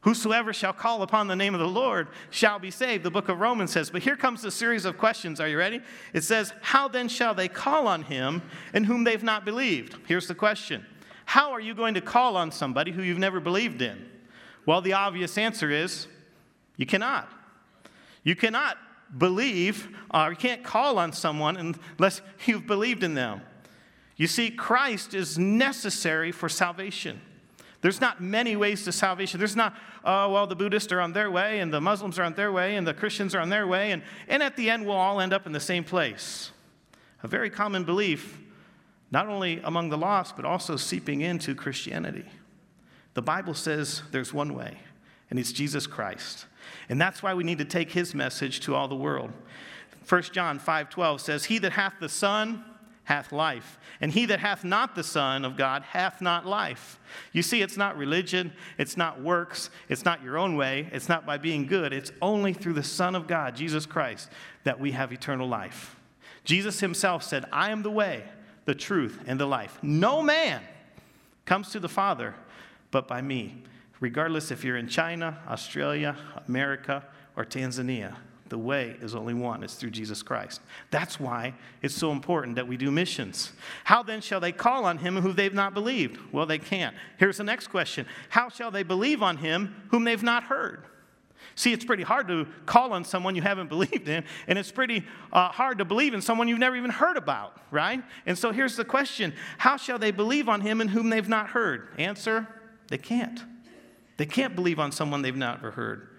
[0.02, 3.42] Whosoever shall call upon the name of the Lord shall be saved, the book of
[3.42, 3.90] Romans says.
[3.90, 5.42] But here comes the series of questions.
[5.42, 5.82] Are you ready?
[6.14, 8.42] It says, How then shall they call on him
[8.74, 9.98] in whom they've not believed?
[10.08, 10.86] Here's the question
[11.26, 14.06] How are you going to call on somebody who you've never believed in?
[14.66, 16.08] Well, the obvious answer is
[16.78, 17.30] you cannot.
[18.24, 18.78] You cannot
[19.18, 23.42] believe or you can't call on someone unless you've believed in them.
[24.16, 27.22] You see, Christ is necessary for salvation.
[27.82, 29.40] There's not many ways to salvation.
[29.40, 32.34] There's not, oh, well, the Buddhists are on their way, and the Muslims are on
[32.34, 34.98] their way, and the Christians are on their way, and, and at the end, we'll
[34.98, 36.52] all end up in the same place.
[37.24, 38.38] A very common belief,
[39.12, 42.26] not only among the lost, but also seeping into Christianity.
[43.14, 44.80] The Bible says there's one way,
[45.30, 46.46] and it's Jesus Christ.
[46.90, 49.32] And that's why we need to take his message to all the world.
[50.08, 52.64] 1 John 5:12 says, "He that hath the Son
[53.10, 53.80] hath life.
[54.02, 57.00] And he that hath not the Son of God hath not life.
[57.34, 61.26] You see, it's not religion, it's not works, it's not your own way, it's not
[61.26, 61.92] by being good.
[61.92, 64.30] It's only through the Son of God, Jesus Christ,
[64.64, 65.96] that we have eternal life.
[66.44, 68.26] Jesus himself said, I am the way,
[68.66, 69.80] the truth, and the life.
[69.82, 70.62] No man
[71.46, 72.36] comes to the Father
[72.92, 73.64] but by me,
[74.00, 76.16] regardless if you're in China, Australia,
[76.48, 77.04] America,
[77.36, 78.16] or Tanzania.
[78.50, 80.62] The way is only one, it's through Jesus Christ.
[80.90, 83.52] That's why it's so important that we do missions.
[83.84, 86.20] How then shall they call on him who they've not believed?
[86.32, 86.96] Well, they can't.
[87.18, 90.86] Here's the next question How shall they believe on him whom they've not heard?
[91.56, 95.06] See, it's pretty hard to call on someone you haven't believed in, and it's pretty
[95.32, 98.02] uh, hard to believe in someone you've never even heard about, right?
[98.26, 101.50] And so here's the question How shall they believe on him in whom they've not
[101.50, 101.90] heard?
[102.00, 102.48] Answer
[102.88, 103.44] they can't.
[104.20, 106.10] They can't believe on someone they've never heard.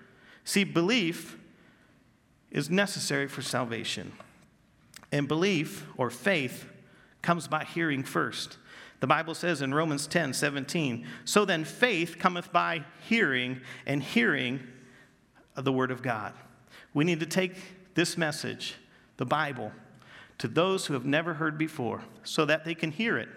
[0.44, 1.36] See, belief
[2.50, 4.12] is necessary for salvation.
[5.12, 6.64] And belief or faith
[7.20, 8.56] comes by hearing first.
[9.00, 14.60] The Bible says in Romans 10 17, so then faith cometh by hearing, and hearing
[15.54, 16.32] the Word of God.
[16.94, 17.52] We need to take
[17.94, 18.76] this message,
[19.18, 19.72] the Bible,
[20.38, 23.28] to those who have never heard before so that they can hear it.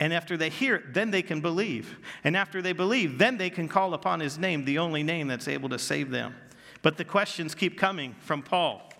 [0.00, 1.98] And after they hear it, then they can believe.
[2.24, 5.46] And after they believe, then they can call upon His name, the only name that's
[5.46, 6.34] able to save them.
[6.80, 8.90] But the questions keep coming from Paul.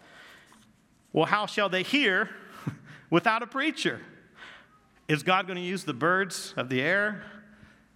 [1.15, 2.29] Well, how shall they hear
[3.11, 4.01] without a preacher?
[5.09, 7.25] Is God going to use the birds of the air?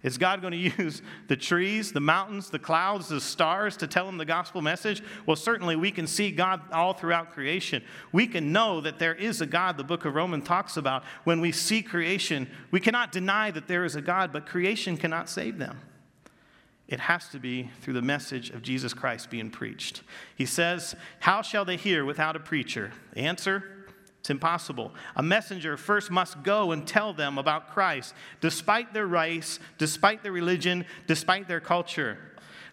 [0.05, 4.05] Is God going to use the trees, the mountains, the clouds, the stars to tell
[4.05, 5.03] them the gospel message?
[5.25, 7.83] Well, certainly we can see God all throughout creation.
[8.13, 11.03] We can know that there is a God, the book of Romans talks about.
[11.23, 15.27] When we see creation, we cannot deny that there is a God, but creation cannot
[15.27, 15.79] save them.
[16.87, 20.03] It has to be through the message of Jesus Christ being preached.
[20.35, 22.91] He says, How shall they hear without a preacher?
[23.15, 23.74] Answer,
[24.25, 24.91] it's impossible.
[25.15, 30.31] A messenger first must go and tell them about Christ, despite their race, despite their
[30.31, 32.17] religion, despite their culture.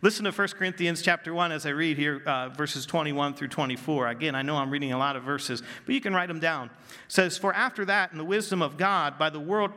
[0.00, 4.08] Listen to 1 Corinthians chapter 1 as I read here, uh, verses 21 through 24.
[4.08, 6.68] Again, I know I'm reading a lot of verses, but you can write them down.
[6.68, 9.72] It says, For after that, in the wisdom of God, by the world,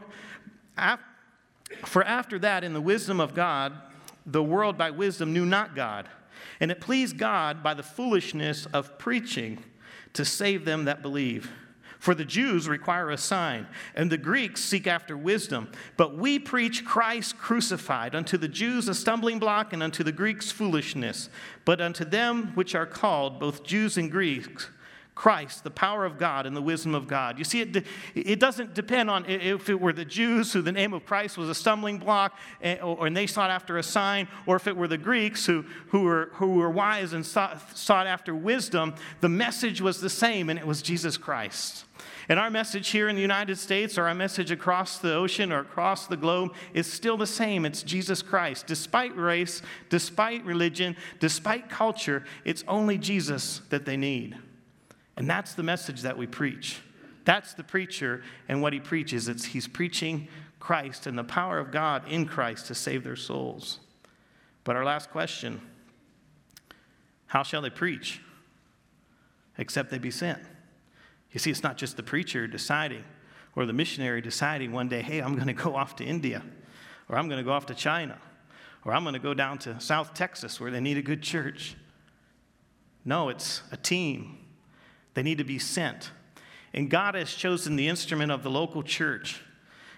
[0.77, 1.01] af-
[1.83, 3.73] for after that, in the wisdom of God,
[4.25, 6.07] the world by wisdom knew not God.
[6.61, 9.61] And it pleased God by the foolishness of preaching
[10.13, 11.51] to save them that believe.
[12.05, 15.71] For the Jews require a sign, and the Greeks seek after wisdom.
[15.97, 20.51] But we preach Christ crucified, unto the Jews a stumbling block, and unto the Greeks
[20.51, 21.29] foolishness.
[21.65, 24.69] But unto them which are called, both Jews and Greeks,
[25.15, 27.39] Christ, the power of God and the wisdom of God.
[27.39, 30.93] You see, it, it doesn't depend on if it were the Jews who the name
[30.93, 34.27] of Christ was a stumbling block eh, and, or, and they sought after a sign,
[34.45, 38.07] or if it were the Greeks who, who, were, who were wise and sought, sought
[38.07, 38.93] after wisdom.
[39.21, 41.85] The message was the same, and it was Jesus Christ.
[42.27, 45.59] And our message here in the United States, or our message across the ocean or
[45.59, 47.63] across the globe, is still the same.
[47.63, 48.67] It's Jesus Christ.
[48.67, 54.35] Despite race, despite religion, despite culture, it's only Jesus that they need.
[55.17, 56.79] And that's the message that we preach.
[57.23, 59.27] That's the preacher and what he preaches.
[59.27, 60.27] It's he's preaching
[60.59, 63.79] Christ and the power of God in Christ to save their souls.
[64.63, 65.61] But our last question,
[67.27, 68.21] how shall they preach
[69.57, 70.39] except they be sent?
[71.31, 73.03] You see, it's not just the preacher deciding
[73.55, 76.43] or the missionary deciding one day, hey, I'm going to go off to India,
[77.09, 78.17] or I'm going to go off to China,
[78.83, 81.75] or I'm going to go down to South Texas where they need a good church.
[83.05, 84.44] No, it's a team
[85.15, 86.11] they need to be sent.
[86.73, 89.41] And God has chosen the instrument of the local church.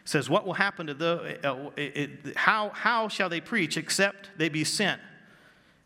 [0.04, 3.76] It says, What will happen to the, uh, it, it, how, how shall they preach
[3.76, 5.02] except they be sent?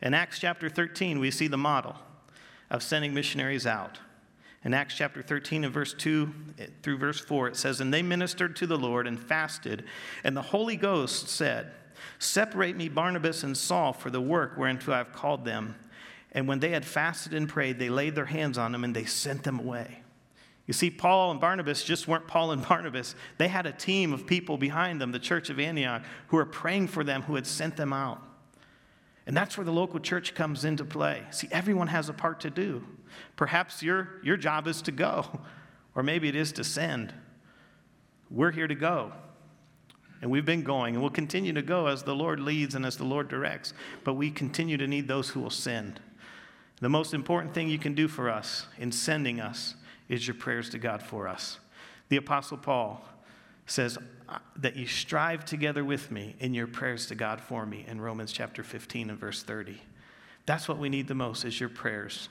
[0.01, 1.95] In Acts chapter 13, we see the model
[2.69, 3.99] of sending missionaries out.
[4.63, 8.03] In Acts chapter 13 and verse 2 eh, through verse 4, it says, And they
[8.03, 9.85] ministered to the Lord and fasted,
[10.23, 11.71] and the Holy Ghost said,
[12.19, 15.75] Separate me Barnabas and Saul for the work whereunto I have called them.
[16.31, 19.05] And when they had fasted and prayed, they laid their hands on them and they
[19.05, 20.01] sent them away.
[20.67, 23.15] You see, Paul and Barnabas just weren't Paul and Barnabas.
[23.37, 26.87] They had a team of people behind them, the church of Antioch, who were praying
[26.87, 28.21] for them, who had sent them out.
[29.27, 31.23] And that's where the local church comes into play.
[31.31, 32.83] See, everyone has a part to do.
[33.35, 35.41] Perhaps your, your job is to go,
[35.95, 37.13] or maybe it is to send.
[38.29, 39.11] We're here to go.
[40.21, 42.95] And we've been going, and we'll continue to go as the Lord leads and as
[42.95, 43.73] the Lord directs.
[44.03, 45.99] But we continue to need those who will send.
[46.81, 49.75] The most important thing you can do for us in sending us
[50.09, 51.59] is your prayers to God for us.
[52.09, 53.05] The Apostle Paul
[53.67, 53.97] says
[54.57, 58.31] that you strive together with me in your prayers to God for me in Romans
[58.31, 59.79] chapter 15 and verse 30.
[60.45, 62.29] That's what we need the most is your prayers.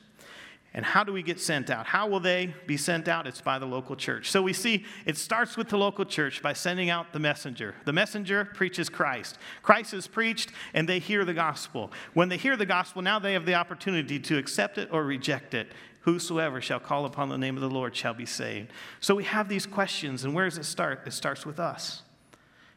[0.72, 1.86] And how do we get sent out?
[1.86, 3.26] How will they be sent out?
[3.26, 4.30] It's by the local church.
[4.30, 7.74] So we see it starts with the local church by sending out the messenger.
[7.86, 9.36] The messenger preaches Christ.
[9.62, 11.90] Christ is preached and they hear the gospel.
[12.14, 15.54] When they hear the gospel, now they have the opportunity to accept it or reject
[15.54, 15.72] it.
[16.02, 18.70] Whosoever shall call upon the name of the Lord shall be saved.
[19.00, 21.02] So we have these questions, and where does it start?
[21.04, 22.02] It starts with us.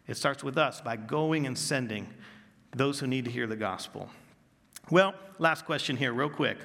[0.08, 2.10] It starts with us by going and sending
[2.76, 4.10] those who need to hear the gospel.
[4.90, 6.58] Well, last question here, real quick.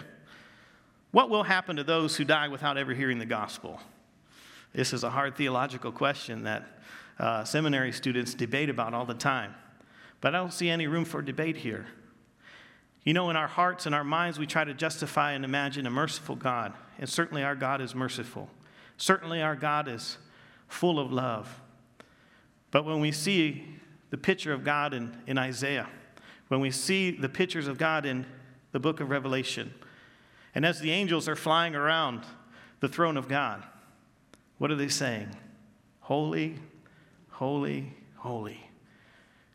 [1.11, 3.81] What will happen to those who die without ever hearing the gospel?
[4.75, 6.81] This is a hard theological question that
[7.19, 9.55] uh, seminary students debate about all the time.
[10.21, 11.87] But I don't see any room for debate here.
[13.05, 15.91] You know, in our hearts and our minds, we try to justify and imagine a
[15.91, 16.75] merciful God.
[16.99, 18.51] And certainly our God is merciful.
[18.99, 20.19] Certainly our God is
[20.67, 21.63] full of love.
[22.71, 23.65] But when we see
[24.11, 25.89] the picture of God in, in Isaiah,
[26.49, 28.27] when we see the pictures of God in
[28.73, 29.73] the book of Revelation,
[30.59, 32.23] and as the angels are flying around
[32.81, 33.63] the throne of God,
[34.59, 35.29] what are they saying?
[36.01, 36.57] Holy,
[37.29, 38.59] holy, holy.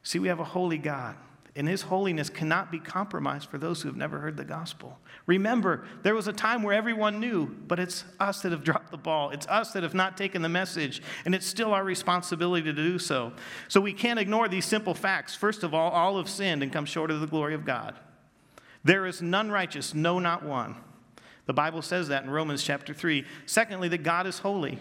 [0.01, 1.17] See, we have a holy God,
[1.57, 4.97] and his holiness cannot be compromised for those who have never heard the gospel.
[5.25, 8.95] Remember, there was a time where everyone knew, but it's us that have dropped the
[8.95, 9.31] ball.
[9.31, 12.97] It's us that have not taken the message, and it's still our responsibility to do
[12.97, 13.33] so.
[13.67, 15.35] So we can't ignore these simple facts.
[15.35, 17.99] First of all, all have sinned and come short of the glory of God.
[18.85, 20.77] There is none righteous, no, not one.
[21.45, 23.25] The Bible says that in Romans chapter 3.
[23.45, 24.79] Secondly, that God is holy.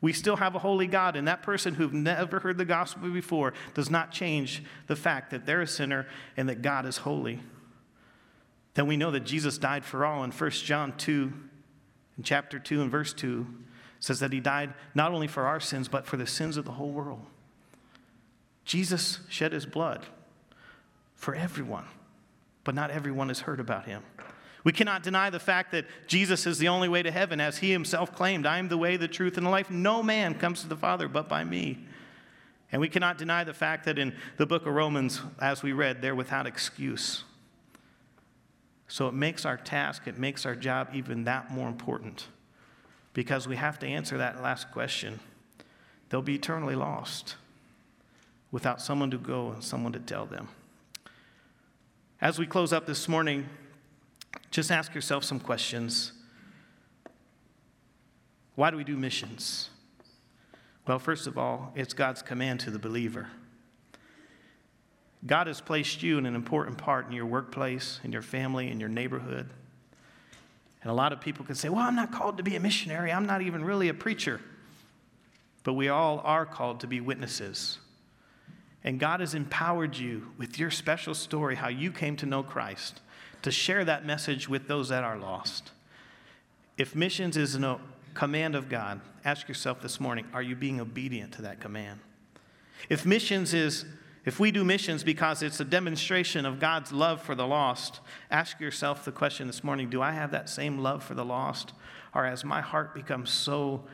[0.00, 3.52] We still have a holy God, and that person who've never heard the gospel before
[3.74, 7.40] does not change the fact that they're a sinner and that God is holy.
[8.74, 11.32] Then we know that Jesus died for all in 1 John 2,
[12.18, 13.46] in chapter 2 and verse 2,
[14.00, 16.72] says that he died not only for our sins, but for the sins of the
[16.72, 17.24] whole world.
[18.64, 20.06] Jesus shed his blood
[21.14, 21.86] for everyone
[22.64, 24.02] but not everyone has heard about him.
[24.64, 27.72] We cannot deny the fact that Jesus is the only way to heaven, as he
[27.72, 29.70] himself claimed, I am the way, the truth, and the life.
[29.70, 31.78] No man comes to the Father but by me.
[32.70, 36.00] And we cannot deny the fact that in the book of Romans, as we read,
[36.00, 37.24] they're without excuse.
[38.88, 42.28] So it makes our task, it makes our job even that more important
[43.14, 45.20] because we have to answer that last question.
[46.08, 47.36] They'll be eternally lost
[48.50, 50.48] without someone to go and someone to tell them.
[52.20, 53.48] As we close up this morning,
[54.50, 56.12] just ask yourself some questions.
[58.54, 59.70] Why do we do missions?
[60.86, 63.28] Well, first of all, it's God's command to the believer.
[65.24, 68.80] God has placed you in an important part in your workplace, in your family, in
[68.80, 69.48] your neighborhood.
[70.82, 73.12] And a lot of people can say, Well, I'm not called to be a missionary.
[73.12, 74.40] I'm not even really a preacher.
[75.62, 77.78] But we all are called to be witnesses.
[78.82, 83.00] And God has empowered you with your special story, how you came to know Christ,
[83.42, 85.72] to share that message with those that are lost.
[86.78, 87.80] If missions is a
[88.14, 92.00] command of God, ask yourself this morning are you being obedient to that command?
[92.88, 93.84] If missions is
[94.24, 97.98] if we do missions because it's a demonstration of God's love for the lost,
[98.30, 101.72] ask yourself the question this morning do I have that same love for the lost?
[102.14, 103.84] Or has my heart become so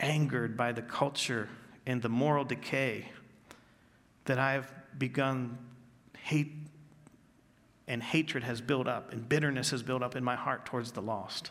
[0.00, 1.48] angered by the culture
[1.86, 3.10] and the moral decay
[4.24, 5.58] that I have begun
[6.18, 6.52] hate
[7.88, 11.02] and hatred has built up and bitterness has built up in my heart towards the
[11.02, 11.50] lost?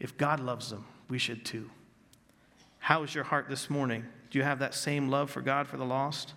[0.00, 1.70] If God loves them, we should too.
[2.80, 4.04] How is your heart this morning?
[4.30, 6.34] Do you have that same love for God for the lost?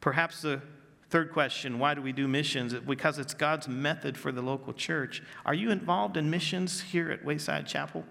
[0.00, 0.62] Perhaps the
[1.10, 2.74] third question why do we do missions?
[2.74, 5.22] Because it's God's method for the local church.
[5.44, 8.04] Are you involved in missions here at Wayside Chapel?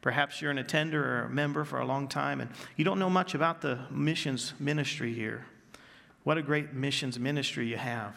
[0.00, 3.10] Perhaps you're an attender or a member for a long time and you don't know
[3.10, 5.46] much about the missions ministry here.
[6.24, 8.16] What a great missions ministry you have.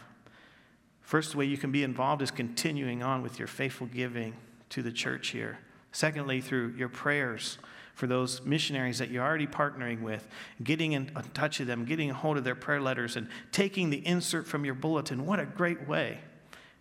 [1.05, 4.33] First way you can be involved is continuing on with your faithful giving
[4.69, 5.59] to the church here.
[5.91, 7.59] Secondly, through your prayers
[7.93, 10.27] for those missionaries that you're already partnering with,
[10.63, 14.05] getting in touch with them, getting a hold of their prayer letters, and taking the
[14.05, 15.25] insert from your bulletin.
[15.27, 16.17] What a great way,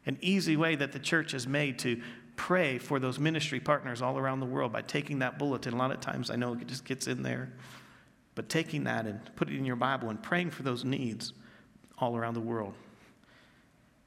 [0.06, 2.00] an easy way that the church has made to
[2.34, 5.74] pray for those ministry partners all around the world by taking that bulletin.
[5.74, 7.52] A lot of times I know it just gets in there,
[8.34, 11.34] but taking that and putting it in your Bible and praying for those needs
[11.98, 12.74] all around the world.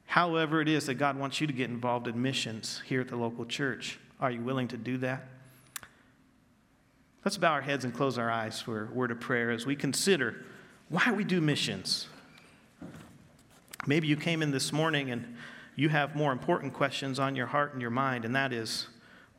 [0.08, 3.16] However, it is that God wants you to get involved in missions here at the
[3.16, 4.00] local church.
[4.18, 5.28] Are you willing to do that?
[7.26, 9.76] Let's bow our heads and close our eyes for a word of prayer as we
[9.76, 10.46] consider
[10.88, 12.08] why we do missions.
[13.86, 15.36] Maybe you came in this morning and
[15.76, 18.86] you have more important questions on your heart and your mind, and that is,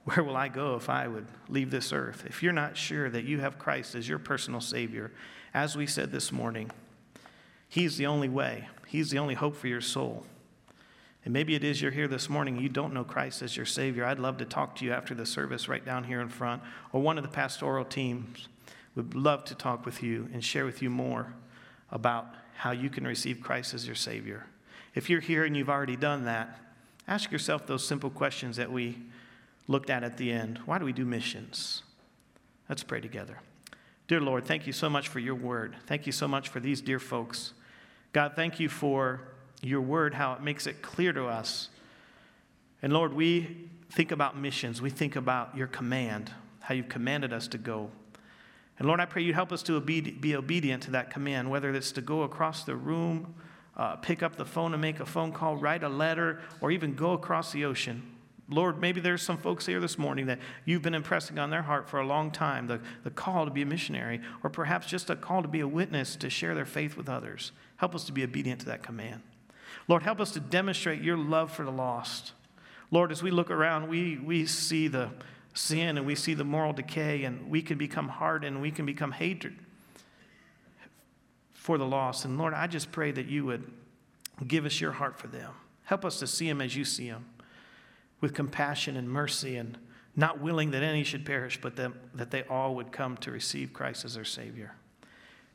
[0.03, 2.25] where will I go if I would leave this earth?
[2.27, 5.11] If you're not sure that you have Christ as your personal Savior,
[5.51, 6.69] as we said this morning,
[7.67, 10.27] He's the only way, He's the only hope for your soul.
[11.25, 14.05] And maybe it is you're here this morning, you don't know Christ as your Savior.
[14.05, 16.61] I'd love to talk to you after the service right down here in front,
[16.93, 18.47] or one of the pastoral teams
[18.95, 21.33] would love to talk with you and share with you more
[21.91, 24.45] about how you can receive Christ as your Savior.
[24.95, 26.59] If you're here and you've already done that,
[27.07, 28.97] ask yourself those simple questions that we
[29.67, 30.59] looked at at the end.
[30.65, 31.83] Why do we do missions?
[32.67, 33.39] Let's pray together.
[34.07, 35.75] Dear Lord, thank you so much for your word.
[35.85, 37.53] Thank you so much for these dear folks.
[38.11, 39.21] God, thank you for
[39.61, 41.69] your word, how it makes it clear to us.
[42.81, 46.31] And Lord, we think about missions, we think about your command,
[46.61, 47.89] how you've commanded us to go.
[48.77, 51.91] And Lord, I pray you help us to be obedient to that command, whether it's
[51.93, 53.35] to go across the room,
[53.75, 56.95] uh, pick up the phone and make a phone call, write a letter, or even
[56.95, 58.03] go across the ocean.
[58.49, 61.87] Lord, maybe there's some folks here this morning that you've been impressing on their heart
[61.87, 65.15] for a long time the, the call to be a missionary, or perhaps just a
[65.15, 67.51] call to be a witness to share their faith with others.
[67.77, 69.21] Help us to be obedient to that command.
[69.89, 72.33] Lord, help us to demonstrate your love for the lost.
[72.91, 75.09] Lord, as we look around, we, we see the
[75.55, 79.11] sin and we see the moral decay, and we can become hardened we can become
[79.11, 79.55] hatred
[81.53, 82.23] for the lost.
[82.23, 83.69] And Lord, I just pray that you would
[84.47, 85.51] give us your heart for them.
[85.85, 87.25] Help us to see them as you see them,
[88.21, 89.75] with compassion and mercy, and
[90.15, 93.73] not willing that any should perish, but that, that they all would come to receive
[93.73, 94.75] Christ as their Savior.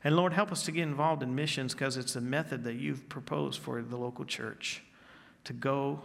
[0.04, 3.08] And Lord, help us to get involved in missions because it's a method that you've
[3.08, 4.82] proposed for the local church
[5.44, 6.02] to go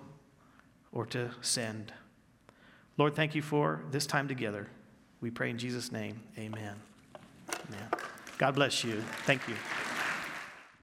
[0.93, 1.93] or to send.
[2.97, 4.67] Lord, thank you for this time together.
[5.21, 6.21] We pray in Jesus' name.
[6.37, 6.75] Amen.
[7.49, 7.89] Amen.
[8.37, 9.01] God bless you.
[9.25, 9.55] Thank you.